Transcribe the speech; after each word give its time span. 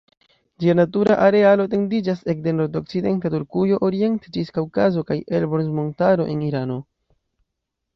Ĝia 0.61 0.73
natura 0.77 1.17
arealo 1.25 1.67
etendiĝas 1.69 2.25
ekde 2.35 2.55
nordokcidenta 2.61 3.33
Turkujo 3.37 3.81
oriente 3.91 4.35
ĝis 4.41 4.53
Kaŭkazo 4.59 5.09
kaj 5.13 5.23
Elborz-Montaro 5.43 6.31
en 6.37 6.47
Irano. 6.53 6.85